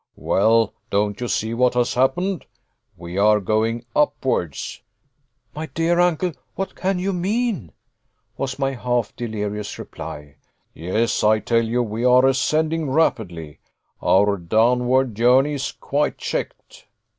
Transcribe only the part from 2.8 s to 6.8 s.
We are going upwards." "My dear uncle, what